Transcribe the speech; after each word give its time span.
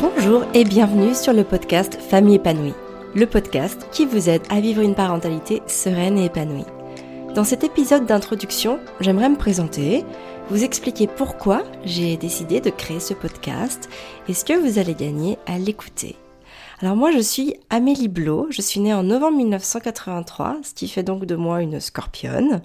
Bonjour 0.00 0.44
et 0.54 0.64
bienvenue 0.64 1.14
sur 1.14 1.32
le 1.32 1.44
podcast 1.44 1.98
Famille 2.00 2.36
épanouie, 2.36 2.74
le 3.14 3.26
podcast 3.26 3.86
qui 3.92 4.06
vous 4.06 4.28
aide 4.28 4.42
à 4.48 4.60
vivre 4.60 4.82
une 4.82 4.94
parentalité 4.94 5.62
sereine 5.66 6.18
et 6.18 6.24
épanouie. 6.24 6.64
Dans 7.34 7.44
cet 7.44 7.62
épisode 7.62 8.06
d'introduction, 8.06 8.80
j'aimerais 9.00 9.28
me 9.28 9.36
présenter, 9.36 10.04
vous 10.50 10.64
expliquer 10.64 11.06
pourquoi 11.06 11.62
j'ai 11.84 12.16
décidé 12.16 12.60
de 12.60 12.70
créer 12.70 13.00
ce 13.00 13.14
podcast 13.14 13.88
et 14.28 14.34
ce 14.34 14.44
que 14.44 14.54
vous 14.54 14.78
allez 14.78 14.94
gagner 14.94 15.38
à 15.46 15.58
l'écouter. 15.58 16.16
Alors 16.82 16.96
moi 16.96 17.12
je 17.12 17.20
suis 17.20 17.54
Amélie 17.70 18.08
Blo, 18.08 18.48
je 18.50 18.60
suis 18.60 18.80
née 18.80 18.92
en 18.92 19.04
novembre 19.04 19.36
1983, 19.36 20.56
ce 20.64 20.74
qui 20.74 20.88
fait 20.88 21.04
donc 21.04 21.24
de 21.24 21.36
moi 21.36 21.62
une 21.62 21.78
scorpionne. 21.78 22.62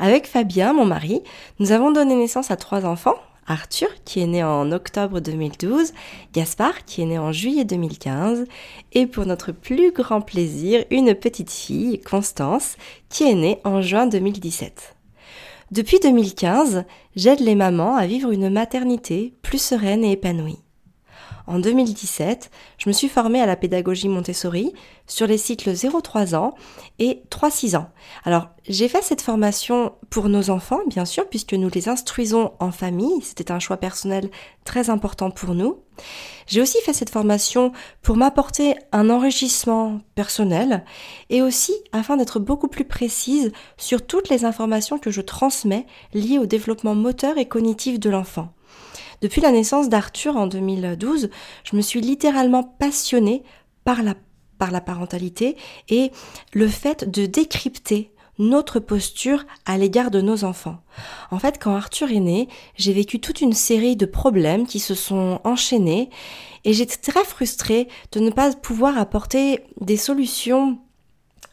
Avec 0.00 0.26
Fabien, 0.26 0.72
mon 0.72 0.84
mari, 0.84 1.22
nous 1.60 1.70
avons 1.70 1.92
donné 1.92 2.16
naissance 2.16 2.50
à 2.50 2.56
trois 2.56 2.84
enfants, 2.84 3.14
Arthur, 3.46 3.88
qui 4.04 4.20
est 4.20 4.26
né 4.26 4.42
en 4.42 4.72
octobre 4.72 5.20
2012, 5.20 5.92
Gaspard, 6.32 6.84
qui 6.86 7.02
est 7.02 7.06
né 7.06 7.20
en 7.20 7.30
juillet 7.30 7.64
2015, 7.64 8.46
et 8.92 9.06
pour 9.06 9.26
notre 9.26 9.52
plus 9.52 9.92
grand 9.92 10.22
plaisir, 10.22 10.84
une 10.90 11.14
petite 11.14 11.50
fille, 11.50 12.00
Constance, 12.00 12.76
qui 13.08 13.30
est 13.30 13.34
née 13.34 13.60
en 13.62 13.80
juin 13.80 14.08
2017. 14.08 14.96
Depuis 15.70 16.00
2015, 16.00 16.84
j'aide 17.14 17.40
les 17.40 17.54
mamans 17.54 17.94
à 17.94 18.06
vivre 18.06 18.32
une 18.32 18.50
maternité 18.50 19.34
plus 19.42 19.62
sereine 19.62 20.04
et 20.04 20.12
épanouie. 20.12 20.58
En 21.46 21.60
2017, 21.60 22.50
je 22.78 22.88
me 22.88 22.92
suis 22.92 23.08
formée 23.08 23.40
à 23.40 23.46
la 23.46 23.54
pédagogie 23.54 24.08
Montessori 24.08 24.72
sur 25.06 25.28
les 25.28 25.38
cycles 25.38 25.70
0-3 25.70 26.34
ans 26.34 26.54
et 26.98 27.22
3-6 27.30 27.76
ans. 27.76 27.88
Alors, 28.24 28.48
j'ai 28.68 28.88
fait 28.88 29.02
cette 29.02 29.20
formation 29.20 29.92
pour 30.10 30.28
nos 30.28 30.50
enfants, 30.50 30.80
bien 30.88 31.04
sûr, 31.04 31.28
puisque 31.28 31.54
nous 31.54 31.70
les 31.72 31.88
instruisons 31.88 32.52
en 32.58 32.72
famille. 32.72 33.22
C'était 33.22 33.52
un 33.52 33.60
choix 33.60 33.76
personnel 33.76 34.28
très 34.64 34.90
important 34.90 35.30
pour 35.30 35.54
nous. 35.54 35.78
J'ai 36.48 36.60
aussi 36.60 36.78
fait 36.84 36.92
cette 36.92 37.10
formation 37.10 37.72
pour 38.02 38.16
m'apporter 38.16 38.74
un 38.90 39.08
enrichissement 39.08 40.00
personnel 40.16 40.84
et 41.30 41.42
aussi 41.42 41.72
afin 41.92 42.16
d'être 42.16 42.40
beaucoup 42.40 42.68
plus 42.68 42.84
précise 42.84 43.52
sur 43.76 44.04
toutes 44.04 44.28
les 44.28 44.44
informations 44.44 44.98
que 44.98 45.10
je 45.10 45.20
transmets 45.20 45.86
liées 46.12 46.38
au 46.38 46.46
développement 46.46 46.94
moteur 46.94 47.38
et 47.38 47.46
cognitif 47.46 48.00
de 48.00 48.10
l'enfant. 48.10 48.55
Depuis 49.20 49.40
la 49.40 49.50
naissance 49.50 49.88
d'Arthur 49.88 50.36
en 50.36 50.46
2012, 50.46 51.30
je 51.64 51.76
me 51.76 51.80
suis 51.80 52.00
littéralement 52.00 52.62
passionnée 52.62 53.42
par 53.84 54.02
la, 54.02 54.14
par 54.58 54.70
la 54.70 54.80
parentalité 54.80 55.56
et 55.88 56.10
le 56.52 56.68
fait 56.68 57.10
de 57.10 57.26
décrypter 57.26 58.12
notre 58.38 58.80
posture 58.80 59.44
à 59.64 59.78
l'égard 59.78 60.10
de 60.10 60.20
nos 60.20 60.44
enfants. 60.44 60.78
En 61.30 61.38
fait, 61.38 61.58
quand 61.58 61.74
Arthur 61.74 62.10
est 62.12 62.20
né, 62.20 62.48
j'ai 62.76 62.92
vécu 62.92 63.18
toute 63.20 63.40
une 63.40 63.54
série 63.54 63.96
de 63.96 64.06
problèmes 64.06 64.66
qui 64.66 64.78
se 64.78 64.94
sont 64.94 65.40
enchaînés 65.44 66.10
et 66.64 66.72
j'étais 66.72 66.96
très 66.96 67.24
frustrée 67.24 67.88
de 68.12 68.20
ne 68.20 68.30
pas 68.30 68.52
pouvoir 68.52 68.98
apporter 68.98 69.60
des 69.80 69.96
solutions 69.96 70.78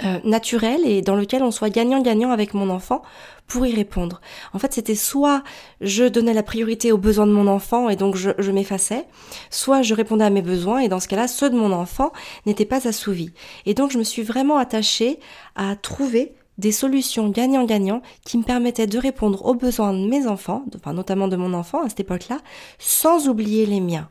euh, 0.03 0.19
naturel 0.23 0.81
et 0.85 1.01
dans 1.01 1.15
lequel 1.15 1.43
on 1.43 1.51
soit 1.51 1.69
gagnant-gagnant 1.69 2.31
avec 2.31 2.53
mon 2.53 2.69
enfant 2.69 3.03
pour 3.45 3.65
y 3.65 3.75
répondre. 3.75 4.21
En 4.53 4.59
fait, 4.59 4.73
c'était 4.73 4.95
soit 4.95 5.43
je 5.81 6.05
donnais 6.05 6.33
la 6.33 6.41
priorité 6.41 6.91
aux 6.91 6.97
besoins 6.97 7.27
de 7.27 7.31
mon 7.31 7.47
enfant 7.47 7.89
et 7.89 7.95
donc 7.95 8.15
je, 8.15 8.31
je 8.39 8.51
m'effaçais, 8.51 9.05
soit 9.51 9.83
je 9.83 9.93
répondais 9.93 10.25
à 10.25 10.29
mes 10.31 10.41
besoins 10.41 10.79
et 10.79 10.87
dans 10.87 10.99
ce 10.99 11.07
cas-là, 11.07 11.27
ceux 11.27 11.49
de 11.49 11.55
mon 11.55 11.71
enfant 11.71 12.11
n'étaient 12.45 12.65
pas 12.65 12.87
assouvis. 12.87 13.33
Et 13.65 13.75
donc, 13.75 13.91
je 13.91 13.99
me 13.99 14.03
suis 14.03 14.23
vraiment 14.23 14.57
attachée 14.57 15.19
à 15.55 15.75
trouver 15.75 16.33
des 16.57 16.71
solutions 16.71 17.29
gagnant-gagnant 17.29 18.01
qui 18.25 18.37
me 18.37 18.43
permettaient 18.43 18.87
de 18.87 18.97
répondre 18.97 19.45
aux 19.45 19.55
besoins 19.55 19.93
de 19.93 20.07
mes 20.07 20.27
enfants, 20.27 20.65
enfin 20.75 20.93
notamment 20.93 21.27
de 21.27 21.35
mon 21.35 21.53
enfant 21.53 21.83
à 21.83 21.89
cette 21.89 21.99
époque-là, 21.99 22.39
sans 22.79 23.27
oublier 23.27 23.65
les 23.65 23.79
miens. 23.79 24.09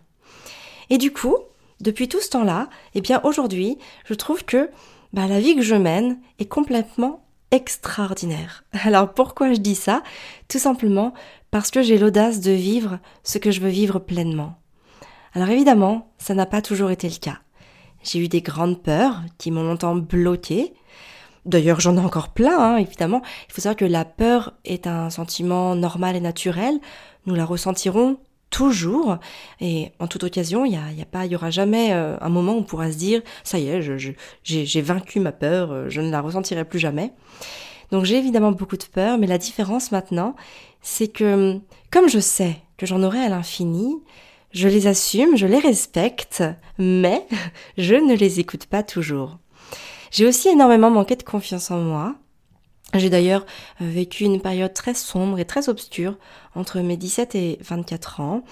Et 0.90 0.98
du 0.98 1.12
coup, 1.12 1.36
depuis 1.80 2.08
tout 2.08 2.20
ce 2.20 2.30
temps-là, 2.30 2.68
eh 2.94 3.00
bien 3.00 3.20
aujourd'hui, 3.24 3.78
je 4.04 4.14
trouve 4.14 4.44
que 4.44 4.70
bah, 5.12 5.26
la 5.26 5.40
vie 5.40 5.54
que 5.54 5.62
je 5.62 5.74
mène 5.74 6.18
est 6.38 6.46
complètement 6.46 7.24
extraordinaire. 7.50 8.64
Alors 8.84 9.12
pourquoi 9.12 9.52
je 9.52 9.60
dis 9.60 9.74
ça? 9.74 10.02
Tout 10.48 10.58
simplement 10.58 11.12
parce 11.50 11.70
que 11.70 11.82
j'ai 11.82 11.98
l'audace 11.98 12.40
de 12.40 12.52
vivre 12.52 12.98
ce 13.22 13.38
que 13.38 13.50
je 13.50 13.60
veux 13.60 13.68
vivre 13.68 13.98
pleinement. 13.98 14.54
Alors 15.34 15.48
évidemment, 15.48 16.12
ça 16.18 16.34
n'a 16.34 16.46
pas 16.46 16.62
toujours 16.62 16.90
été 16.90 17.08
le 17.08 17.16
cas. 17.16 17.38
J'ai 18.02 18.18
eu 18.18 18.28
des 18.28 18.40
grandes 18.40 18.82
peurs 18.82 19.22
qui 19.38 19.50
m'ont 19.50 19.62
longtemps 19.62 19.94
bloqué. 19.94 20.72
D'ailleurs, 21.44 21.80
j'en 21.80 21.96
ai 21.96 22.00
encore 22.00 22.30
plein, 22.30 22.58
hein, 22.58 22.76
évidemment. 22.76 23.22
Il 23.48 23.52
faut 23.52 23.60
savoir 23.60 23.76
que 23.76 23.84
la 23.84 24.04
peur 24.04 24.54
est 24.64 24.86
un 24.86 25.10
sentiment 25.10 25.74
normal 25.74 26.16
et 26.16 26.20
naturel. 26.20 26.78
Nous 27.26 27.34
la 27.34 27.44
ressentirons 27.44 28.18
toujours. 28.52 29.18
Et 29.60 29.90
en 29.98 30.06
toute 30.06 30.22
occasion 30.22 30.64
il 30.64 30.72
y 30.72 30.76
a, 30.76 30.92
y 30.92 31.02
a, 31.02 31.06
pas 31.06 31.26
il 31.26 31.32
y 31.32 31.36
aura 31.36 31.50
jamais 31.50 31.92
euh, 31.92 32.16
un 32.20 32.28
moment 32.28 32.52
où 32.52 32.58
on 32.58 32.62
pourra 32.62 32.92
se 32.92 32.96
dire 32.96 33.22
ça 33.42 33.58
y 33.58 33.68
est 33.68 33.80
j'ai 34.44 34.82
vaincu 34.82 35.18
ma 35.18 35.32
peur 35.32 35.72
euh, 35.72 35.88
je 35.88 36.00
ne 36.00 36.10
la 36.12 36.20
ressentirai 36.20 36.64
plus 36.64 36.78
jamais. 36.78 37.12
Donc 37.90 38.04
j'ai 38.04 38.16
évidemment 38.16 38.52
beaucoup 38.52 38.76
de 38.76 38.84
peur 38.84 39.18
mais 39.18 39.26
la 39.26 39.38
différence 39.38 39.90
maintenant 39.90 40.36
c'est 40.82 41.08
que 41.08 41.58
comme 41.90 42.08
je 42.08 42.20
sais 42.20 42.58
que 42.76 42.86
j'en 42.86 43.02
aurai 43.02 43.20
à 43.20 43.28
l'infini 43.28 43.96
je 44.52 44.68
les 44.68 44.86
assume 44.86 45.36
je 45.36 45.46
les 45.46 45.58
respecte 45.58 46.44
mais 46.78 47.26
je 47.78 47.94
ne 47.94 48.14
les 48.14 48.38
écoute 48.38 48.66
pas 48.66 48.82
toujours. 48.82 49.38
J'ai 50.10 50.26
aussi 50.26 50.48
énormément 50.48 50.90
manqué 50.90 51.16
de 51.16 51.22
confiance 51.22 51.70
en 51.70 51.78
moi 51.78 52.14
j'ai 52.98 53.10
d'ailleurs 53.10 53.46
euh, 53.80 53.88
vécu 53.88 54.24
une 54.24 54.40
période 54.40 54.74
très 54.74 54.94
sombre 54.94 55.38
et 55.38 55.44
très 55.44 55.68
obscure 55.68 56.18
entre 56.54 56.80
mes 56.80 56.96
17 56.96 57.34
et 57.34 57.58
24 57.62 58.20
ans. 58.20 58.44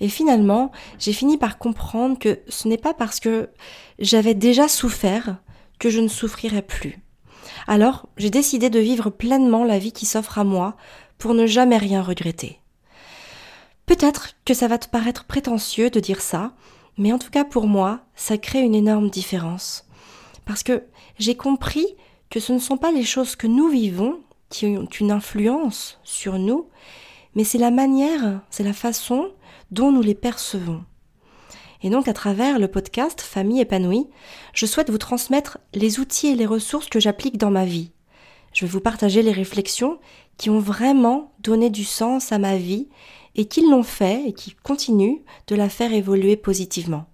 Et 0.00 0.08
finalement, 0.08 0.72
j'ai 0.98 1.12
fini 1.12 1.38
par 1.38 1.58
comprendre 1.58 2.18
que 2.18 2.40
ce 2.48 2.68
n'est 2.68 2.78
pas 2.78 2.94
parce 2.94 3.20
que 3.20 3.50
j'avais 3.98 4.34
déjà 4.34 4.68
souffert 4.68 5.36
que 5.78 5.90
je 5.90 6.00
ne 6.00 6.08
souffrirais 6.08 6.62
plus. 6.62 6.98
Alors, 7.66 8.06
j'ai 8.16 8.30
décidé 8.30 8.70
de 8.70 8.80
vivre 8.80 9.10
pleinement 9.10 9.64
la 9.64 9.78
vie 9.78 9.92
qui 9.92 10.06
s'offre 10.06 10.38
à 10.38 10.44
moi 10.44 10.76
pour 11.18 11.34
ne 11.34 11.46
jamais 11.46 11.78
rien 11.78 12.02
regretter. 12.02 12.60
Peut-être 13.86 14.30
que 14.44 14.54
ça 14.54 14.66
va 14.66 14.78
te 14.78 14.88
paraître 14.88 15.24
prétentieux 15.24 15.90
de 15.90 16.00
dire 16.00 16.20
ça, 16.20 16.52
mais 16.96 17.12
en 17.12 17.18
tout 17.18 17.30
cas 17.30 17.44
pour 17.44 17.66
moi, 17.66 18.00
ça 18.14 18.38
crée 18.38 18.60
une 18.60 18.74
énorme 18.74 19.10
différence. 19.10 19.86
Parce 20.46 20.62
que 20.62 20.84
j'ai 21.18 21.36
compris 21.36 21.86
que 22.30 22.40
ce 22.40 22.52
ne 22.52 22.58
sont 22.58 22.76
pas 22.76 22.92
les 22.92 23.04
choses 23.04 23.36
que 23.36 23.46
nous 23.46 23.68
vivons 23.68 24.20
qui 24.50 24.66
ont 24.66 24.86
une 24.86 25.10
influence 25.10 25.98
sur 26.04 26.38
nous, 26.38 26.68
mais 27.34 27.44
c'est 27.44 27.58
la 27.58 27.70
manière, 27.70 28.40
c'est 28.50 28.62
la 28.62 28.72
façon 28.72 29.32
dont 29.70 29.90
nous 29.90 30.02
les 30.02 30.14
percevons. 30.14 30.84
Et 31.82 31.90
donc 31.90 32.08
à 32.08 32.14
travers 32.14 32.58
le 32.58 32.68
podcast 32.68 33.20
Famille 33.20 33.60
épanouie, 33.60 34.08
je 34.54 34.66
souhaite 34.66 34.90
vous 34.90 34.98
transmettre 34.98 35.58
les 35.74 36.00
outils 36.00 36.28
et 36.28 36.34
les 36.34 36.46
ressources 36.46 36.88
que 36.88 37.00
j'applique 37.00 37.36
dans 37.36 37.50
ma 37.50 37.64
vie. 37.64 37.92
Je 38.54 38.64
vais 38.64 38.70
vous 38.70 38.80
partager 38.80 39.22
les 39.22 39.32
réflexions 39.32 39.98
qui 40.38 40.48
ont 40.48 40.60
vraiment 40.60 41.34
donné 41.40 41.70
du 41.70 41.84
sens 41.84 42.32
à 42.32 42.38
ma 42.38 42.56
vie 42.56 42.88
et 43.34 43.46
qui 43.46 43.68
l'ont 43.68 43.82
fait 43.82 44.28
et 44.28 44.32
qui 44.32 44.54
continuent 44.54 45.22
de 45.48 45.56
la 45.56 45.68
faire 45.68 45.92
évoluer 45.92 46.36
positivement. 46.36 47.06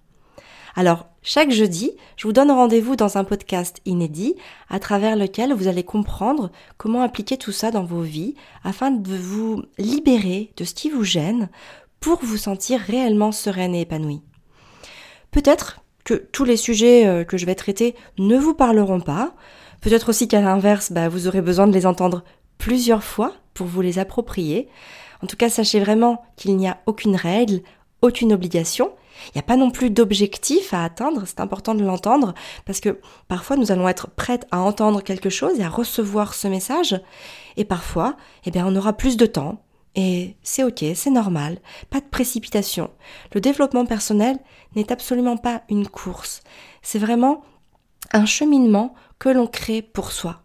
Alors, 0.75 1.07
chaque 1.23 1.51
jeudi, 1.51 1.91
je 2.17 2.25
vous 2.25 2.33
donne 2.33 2.49
rendez-vous 2.49 2.95
dans 2.95 3.19
un 3.19 3.23
podcast 3.23 3.79
inédit 3.85 4.35
à 4.69 4.79
travers 4.79 5.15
lequel 5.15 5.53
vous 5.53 5.67
allez 5.67 5.83
comprendre 5.83 6.49
comment 6.77 7.03
appliquer 7.03 7.37
tout 7.37 7.51
ça 7.51 7.69
dans 7.69 7.83
vos 7.83 8.01
vies 8.01 8.33
afin 8.63 8.89
de 8.89 9.15
vous 9.15 9.61
libérer 9.77 10.51
de 10.57 10.63
ce 10.63 10.73
qui 10.73 10.89
vous 10.89 11.03
gêne 11.03 11.49
pour 11.99 12.17
vous 12.23 12.37
sentir 12.37 12.79
réellement 12.79 13.31
sereine 13.31 13.75
et 13.75 13.81
épanouie. 13.81 14.23
Peut-être 15.29 15.81
que 16.05 16.15
tous 16.15 16.43
les 16.43 16.57
sujets 16.57 17.05
euh, 17.05 17.23
que 17.23 17.37
je 17.37 17.45
vais 17.45 17.53
traiter 17.53 17.93
ne 18.17 18.37
vous 18.37 18.55
parleront 18.55 18.99
pas, 18.99 19.35
peut-être 19.81 20.09
aussi 20.09 20.27
qu'à 20.27 20.41
l'inverse, 20.41 20.91
bah, 20.91 21.07
vous 21.07 21.27
aurez 21.27 21.41
besoin 21.41 21.67
de 21.67 21.73
les 21.73 21.85
entendre 21.85 22.23
plusieurs 22.57 23.03
fois 23.03 23.33
pour 23.53 23.67
vous 23.67 23.81
les 23.81 23.99
approprier. 23.99 24.69
En 25.21 25.27
tout 25.27 25.37
cas, 25.37 25.49
sachez 25.49 25.79
vraiment 25.79 26.23
qu'il 26.35 26.57
n'y 26.57 26.67
a 26.67 26.79
aucune 26.87 27.15
règle, 27.15 27.61
aucune 28.01 28.33
obligation, 28.33 28.91
il 29.27 29.31
n'y 29.35 29.39
a 29.39 29.43
pas 29.43 29.55
non 29.55 29.71
plus 29.71 29.89
d'objectif 29.89 30.73
à 30.73 30.83
atteindre, 30.83 31.23
c'est 31.25 31.39
important 31.39 31.75
de 31.75 31.83
l'entendre, 31.83 32.33
parce 32.65 32.79
que 32.79 32.99
parfois 33.27 33.57
nous 33.57 33.71
allons 33.71 33.87
être 33.87 34.09
prêtes 34.09 34.47
à 34.51 34.59
entendre 34.59 35.01
quelque 35.01 35.29
chose 35.29 35.59
et 35.59 35.63
à 35.63 35.69
recevoir 35.69 36.33
ce 36.33 36.47
message, 36.47 36.99
et 37.57 37.65
parfois, 37.65 38.15
eh 38.45 38.51
bien, 38.51 38.65
on 38.67 38.75
aura 38.75 38.93
plus 38.93 39.17
de 39.17 39.25
temps, 39.25 39.63
et 39.95 40.35
c'est 40.41 40.63
ok, 40.63 40.83
c'est 40.95 41.09
normal, 41.09 41.59
pas 41.89 41.99
de 41.99 42.05
précipitation. 42.05 42.91
Le 43.33 43.41
développement 43.41 43.85
personnel 43.85 44.37
n'est 44.75 44.91
absolument 44.91 45.37
pas 45.37 45.63
une 45.69 45.87
course, 45.87 46.41
c'est 46.81 46.99
vraiment 46.99 47.43
un 48.13 48.25
cheminement 48.25 48.93
que 49.19 49.29
l'on 49.29 49.47
crée 49.47 49.81
pour 49.81 50.11
soi. 50.11 50.43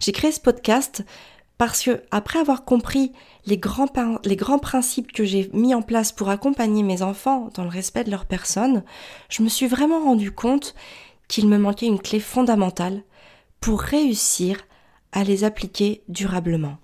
J'ai 0.00 0.12
créé 0.12 0.30
ce 0.30 0.40
podcast 0.40 1.04
parce 1.58 1.82
que 1.82 2.02
après 2.10 2.38
avoir 2.38 2.64
compris 2.64 3.12
les 3.46 3.58
grands, 3.58 3.86
les 4.24 4.36
grands 4.36 4.58
principes 4.58 5.12
que 5.12 5.24
j'ai 5.24 5.50
mis 5.52 5.74
en 5.74 5.82
place 5.82 6.12
pour 6.12 6.28
accompagner 6.28 6.82
mes 6.82 7.02
enfants 7.02 7.50
dans 7.54 7.62
le 7.62 7.68
respect 7.68 8.04
de 8.04 8.10
leur 8.10 8.26
personne, 8.26 8.82
je 9.28 9.42
me 9.42 9.48
suis 9.48 9.66
vraiment 9.66 10.02
rendu 10.02 10.32
compte 10.32 10.74
qu'il 11.28 11.48
me 11.48 11.58
manquait 11.58 11.86
une 11.86 12.00
clé 12.00 12.20
fondamentale 12.20 13.02
pour 13.60 13.80
réussir 13.80 14.58
à 15.12 15.24
les 15.24 15.44
appliquer 15.44 16.02
durablement. 16.08 16.76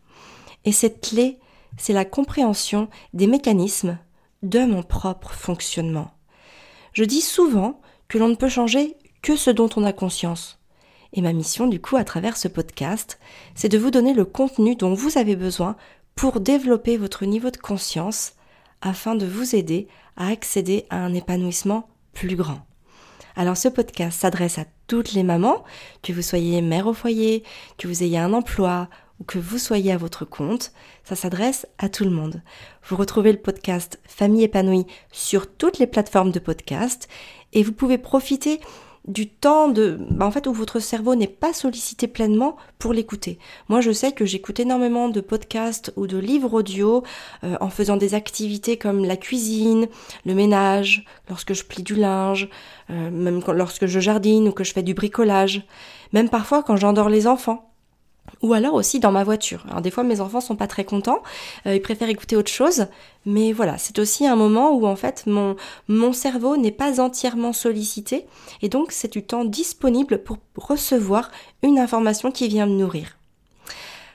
Et 0.64 0.72
cette 0.72 1.00
clé, 1.00 1.38
c'est 1.76 1.92
la 1.92 2.04
compréhension 2.04 2.88
des 3.12 3.26
mécanismes 3.26 3.98
de 4.42 4.60
mon 4.60 4.82
propre 4.82 5.32
fonctionnement. 5.32 6.12
Je 6.92 7.04
dis 7.04 7.20
souvent 7.20 7.80
que 8.08 8.18
l'on 8.18 8.28
ne 8.28 8.34
peut 8.34 8.48
changer 8.48 8.96
que 9.22 9.36
ce 9.36 9.50
dont 9.50 9.68
on 9.76 9.84
a 9.84 9.92
conscience. 9.92 10.59
Et 11.12 11.22
ma 11.22 11.32
mission, 11.32 11.66
du 11.66 11.80
coup, 11.80 11.96
à 11.96 12.04
travers 12.04 12.36
ce 12.36 12.48
podcast, 12.48 13.18
c'est 13.54 13.68
de 13.68 13.78
vous 13.78 13.90
donner 13.90 14.14
le 14.14 14.24
contenu 14.24 14.76
dont 14.76 14.94
vous 14.94 15.18
avez 15.18 15.36
besoin 15.36 15.76
pour 16.14 16.40
développer 16.40 16.96
votre 16.96 17.24
niveau 17.24 17.50
de 17.50 17.56
conscience 17.56 18.34
afin 18.82 19.14
de 19.14 19.26
vous 19.26 19.54
aider 19.54 19.88
à 20.16 20.28
accéder 20.28 20.86
à 20.90 20.96
un 20.96 21.14
épanouissement 21.14 21.88
plus 22.12 22.36
grand. 22.36 22.60
Alors 23.36 23.56
ce 23.56 23.68
podcast 23.68 24.20
s'adresse 24.20 24.58
à 24.58 24.64
toutes 24.86 25.12
les 25.12 25.22
mamans, 25.22 25.64
que 26.02 26.12
vous 26.12 26.22
soyez 26.22 26.60
mère 26.62 26.86
au 26.86 26.92
foyer, 26.92 27.44
que 27.78 27.88
vous 27.88 28.02
ayez 28.02 28.18
un 28.18 28.32
emploi 28.32 28.88
ou 29.20 29.24
que 29.24 29.38
vous 29.38 29.58
soyez 29.58 29.92
à 29.92 29.98
votre 29.98 30.24
compte, 30.24 30.72
ça 31.04 31.14
s'adresse 31.14 31.66
à 31.78 31.88
tout 31.88 32.04
le 32.04 32.10
monde. 32.10 32.42
Vous 32.88 32.96
retrouvez 32.96 33.32
le 33.32 33.38
podcast 33.38 34.00
Famille 34.04 34.44
épanouie 34.44 34.86
sur 35.12 35.46
toutes 35.46 35.78
les 35.78 35.86
plateformes 35.86 36.32
de 36.32 36.38
podcast 36.38 37.08
et 37.52 37.62
vous 37.62 37.72
pouvez 37.72 37.98
profiter 37.98 38.60
du 39.06 39.28
temps 39.28 39.68
de, 39.68 39.98
bah, 40.10 40.26
en 40.26 40.30
fait, 40.30 40.46
où 40.46 40.52
votre 40.52 40.78
cerveau 40.78 41.14
n'est 41.14 41.26
pas 41.26 41.52
sollicité 41.52 42.06
pleinement 42.06 42.56
pour 42.78 42.92
l'écouter. 42.92 43.38
Moi, 43.68 43.80
je 43.80 43.92
sais 43.92 44.12
que 44.12 44.24
j'écoute 44.24 44.60
énormément 44.60 45.08
de 45.08 45.20
podcasts 45.20 45.92
ou 45.96 46.06
de 46.06 46.18
livres 46.18 46.54
audio 46.54 47.02
euh, 47.44 47.56
en 47.60 47.70
faisant 47.70 47.96
des 47.96 48.14
activités 48.14 48.76
comme 48.76 49.04
la 49.04 49.16
cuisine, 49.16 49.88
le 50.26 50.34
ménage, 50.34 51.04
lorsque 51.28 51.54
je 51.54 51.64
plie 51.64 51.82
du 51.82 51.94
linge, 51.94 52.48
euh, 52.90 53.10
même 53.10 53.40
lorsque 53.48 53.86
je 53.86 54.00
jardine 54.00 54.48
ou 54.48 54.52
que 54.52 54.64
je 54.64 54.72
fais 54.72 54.82
du 54.82 54.94
bricolage, 54.94 55.62
même 56.12 56.28
parfois 56.28 56.62
quand 56.62 56.76
j'endors 56.76 57.08
les 57.08 57.26
enfants 57.26 57.69
ou 58.42 58.52
alors 58.52 58.74
aussi 58.74 59.00
dans 59.00 59.12
ma 59.12 59.24
voiture. 59.24 59.64
Alors 59.68 59.80
des 59.80 59.90
fois 59.90 60.04
mes 60.04 60.20
enfants 60.20 60.40
sont 60.40 60.56
pas 60.56 60.66
très 60.66 60.84
contents, 60.84 61.22
euh, 61.66 61.74
ils 61.74 61.82
préfèrent 61.82 62.08
écouter 62.08 62.36
autre 62.36 62.50
chose, 62.50 62.86
mais 63.26 63.52
voilà, 63.52 63.78
c'est 63.78 63.98
aussi 63.98 64.26
un 64.26 64.36
moment 64.36 64.72
où 64.72 64.86
en 64.86 64.96
fait 64.96 65.24
mon, 65.26 65.56
mon 65.88 66.12
cerveau 66.12 66.56
n'est 66.56 66.70
pas 66.70 67.00
entièrement 67.00 67.52
sollicité 67.52 68.26
et 68.62 68.68
donc 68.68 68.92
c'est 68.92 69.12
du 69.12 69.22
temps 69.22 69.44
disponible 69.44 70.22
pour 70.22 70.38
recevoir 70.56 71.30
une 71.62 71.78
information 71.78 72.30
qui 72.30 72.48
vient 72.48 72.66
me 72.66 72.76
nourrir. 72.76 73.18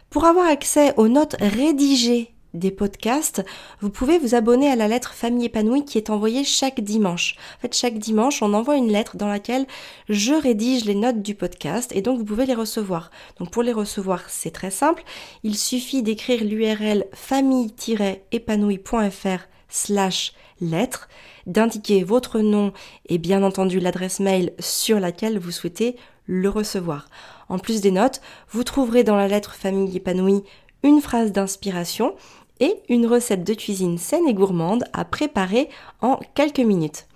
Pour 0.10 0.26
avoir 0.26 0.48
accès 0.48 0.94
aux 0.98 1.08
notes 1.08 1.36
rédigées 1.40 2.35
des 2.56 2.72
podcasts, 2.72 3.44
vous 3.82 3.90
pouvez 3.90 4.18
vous 4.18 4.36
abonner 4.36 4.70
à 4.70 4.76
la 4.76 4.88
lettre 4.88 5.14
Famille 5.14 5.46
épanouie 5.46 5.86
qui 5.86 5.98
est 5.98 6.10
envoyée 6.10 6.44
chaque 6.44 6.82
dimanche. 6.82 7.36
En 7.58 7.62
fait, 7.62 7.76
chaque 7.76 8.00
dimanche, 8.00 8.42
on 8.42 8.54
envoie 8.54 8.76
une 8.76 8.92
lettre 8.92 9.18
dans 9.18 9.28
laquelle 9.28 9.66
je 10.10 10.34
rédige 10.34 10.86
les 10.86 10.96
notes 10.96 11.22
du 11.22 11.36
podcast 11.36 11.92
et 11.94 12.02
donc 12.02 12.18
vous 12.18 12.26
pouvez 12.26 12.46
les 12.46 12.56
recevoir. 12.56 13.12
Donc 13.40 13.52
pour 13.52 13.64
les 13.64 13.74
recevoir, 13.74 14.30
c'est 14.30 14.52
très 14.52 14.72
simple. 14.72 15.04
Il 15.44 15.58
suffit 15.58 16.04
d'écrire 16.04 16.44
l'URL 16.44 17.06
famille-épanouie.fr 17.14 19.48
slash 19.70 20.34
lettre, 20.62 21.10
d'indiquer 21.46 22.04
votre 22.04 22.40
nom 22.40 22.74
et 23.08 23.18
bien 23.18 23.44
entendu 23.44 23.80
l'adresse 23.80 24.20
mail 24.20 24.54
sur 24.60 25.00
laquelle 25.00 25.40
vous 25.40 25.52
souhaitez 25.52 25.96
le 26.28 26.50
recevoir. 26.50 27.08
En 27.50 27.60
plus 27.60 27.82
des 27.82 27.92
notes, 27.92 28.22
vous 28.50 28.64
trouverez 28.64 29.04
dans 29.04 29.16
la 29.16 29.28
lettre 29.28 29.56
Famille 29.56 29.96
épanouie 29.96 30.44
une 30.84 31.02
phrase 31.02 31.32
d'inspiration 31.32 32.16
et 32.60 32.76
une 32.90 33.08
recette 33.08 33.44
de 33.44 33.54
cuisine 33.54 33.98
saine 33.98 34.28
et 34.28 34.34
gourmande 34.34 34.84
à 34.94 35.06
préparer 35.06 35.70
en 36.02 36.20
quelques 36.34 36.60
minutes. 36.60 37.08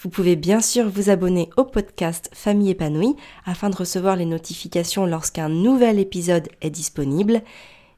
Vous 0.00 0.10
pouvez 0.10 0.36
bien 0.36 0.60
sûr 0.60 0.88
vous 0.88 1.10
abonner 1.10 1.50
au 1.56 1.64
podcast 1.64 2.30
Famille 2.32 2.70
épanouie 2.70 3.16
afin 3.46 3.70
de 3.70 3.76
recevoir 3.76 4.16
les 4.16 4.26
notifications 4.26 5.06
lorsqu'un 5.06 5.48
nouvel 5.48 5.98
épisode 5.98 6.48
est 6.60 6.70
disponible. 6.70 7.42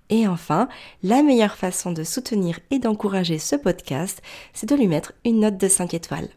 Et 0.09 0.29
enfin, 0.29 0.69
la 1.03 1.23
meilleure 1.23 1.57
façon 1.57 1.91
de 1.91 2.05
soutenir 2.05 2.61
et 2.71 2.79
d'encourager 2.79 3.39
ce 3.39 3.57
podcast, 3.57 4.23
c'est 4.53 4.69
de 4.69 4.77
lui 4.77 4.87
mettre 4.87 5.13
une 5.25 5.41
note 5.41 5.57
de 5.57 5.69
5 5.69 5.95
étoiles. 5.95 6.29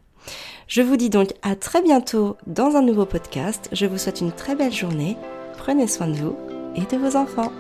Je 0.68 0.82
vous 0.82 0.98
dis 0.98 1.10
donc 1.10 1.30
à 1.42 1.56
très 1.56 1.82
bientôt 1.82 2.38
dans 2.48 2.76
un 2.76 2.82
nouveau 2.82 3.06
podcast. 3.06 3.70
Je 3.72 3.86
vous 3.86 3.98
souhaite 3.98 4.22
une 4.22 4.32
très 4.32 4.56
belle 4.56 4.74
journée. 4.74 5.18
Prenez 5.58 5.88
soin 5.88 6.08
de 6.08 6.16
vous 6.16 6.36
et 6.76 6.82
de 6.82 6.98
vos 6.98 7.16
enfants. 7.16 7.52